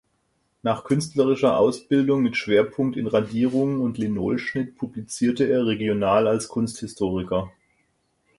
[0.63, 7.51] Nach künstlerischer Ausbildung mit Schwerpunkt in Radierungen und Linolschnitt publizierte er regional als Kunsthistoriker.